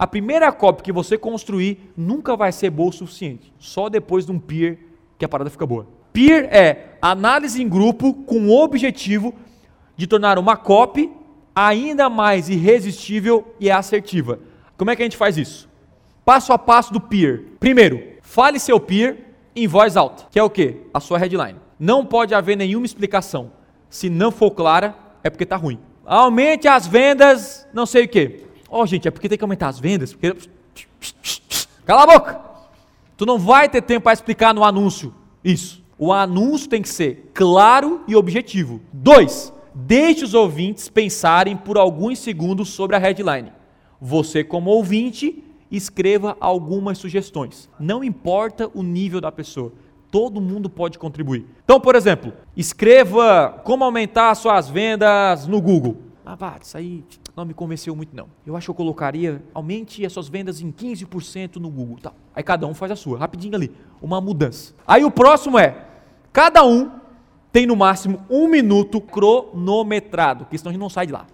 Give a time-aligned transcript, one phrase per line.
[0.00, 3.52] A primeira copy que você construir nunca vai ser boa o suficiente.
[3.58, 4.78] Só depois de um peer
[5.18, 5.86] que a parada fica boa.
[6.10, 9.34] Peer é análise em grupo com o objetivo
[9.98, 11.12] de tornar uma copy
[11.54, 14.38] ainda mais irresistível e assertiva.
[14.74, 15.68] Como é que a gente faz isso?
[16.24, 17.48] Passo a passo do peer.
[17.60, 19.18] Primeiro, fale seu peer
[19.54, 20.78] em voz alta, que é o que?
[20.94, 21.58] A sua headline.
[21.78, 23.52] Não pode haver nenhuma explicação.
[23.90, 25.78] Se não for clara, é porque está ruim.
[26.06, 28.48] Aumente as vendas, não sei o que.
[28.70, 30.14] Ó, oh, gente, é porque tem que aumentar as vendas.
[30.14, 30.34] Porque...
[31.84, 32.40] Cala a boca!
[33.16, 35.12] Tu não vai ter tempo para explicar no anúncio
[35.44, 35.82] isso.
[35.98, 38.80] O anúncio tem que ser claro e objetivo.
[38.92, 43.52] Dois, deixe os ouvintes pensarem por alguns segundos sobre a headline.
[44.00, 47.68] Você, como ouvinte, escreva algumas sugestões.
[47.78, 49.72] Não importa o nível da pessoa.
[50.10, 51.46] Todo mundo pode contribuir.
[51.64, 55.96] Então, por exemplo, escreva como aumentar suas vendas no Google.
[56.40, 57.04] Vá, isso aí
[57.36, 58.26] não me convenceu muito não.
[58.46, 61.98] Eu acho que eu colocaria, aumente as suas vendas em 15% no Google.
[62.00, 62.14] Tá.
[62.34, 64.72] Aí cada um faz a sua, rapidinho ali, uma mudança.
[64.86, 65.84] Aí o próximo é,
[66.32, 66.92] cada um
[67.52, 71.26] tem no máximo um minuto cronometrado, porque senão a gente não sai de lá.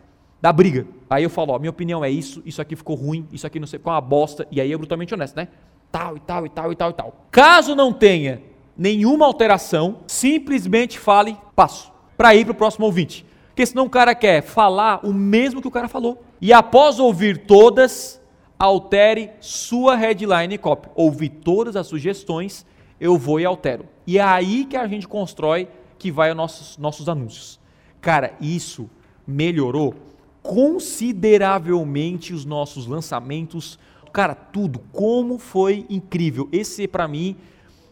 [0.43, 0.85] Da briga.
[1.09, 3.67] Aí eu falo, ó, minha opinião é isso, isso aqui ficou ruim, isso aqui não
[3.69, 5.47] sei, ficou uma bosta, e aí é brutalmente honesto, né?
[5.93, 7.27] Tal e tal e tal e tal e tal.
[7.31, 8.43] Caso não tenha
[8.77, 13.25] nenhuma alteração, simplesmente fale passo, para ir para o próximo ouvinte.
[13.57, 16.23] Porque senão o cara quer falar o mesmo que o cara falou.
[16.43, 18.21] E após ouvir todas,
[18.59, 20.91] altere sua headline e copy.
[20.95, 22.67] Ouvi todas as sugestões,
[23.01, 23.87] eu vou e altero.
[24.07, 27.59] E é aí que a gente constrói que vai os nossos, nossos anúncios.
[27.99, 28.91] Cara, isso
[29.27, 29.95] melhorou
[30.43, 33.79] consideravelmente os nossos lançamentos.
[34.13, 36.47] Cara, tudo, como foi incrível.
[36.53, 37.39] Esse para mim,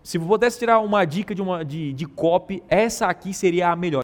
[0.03, 3.77] se eu pudesse tirar uma dica de, uma, de, de copy, essa aqui seria a
[3.77, 4.03] melhor.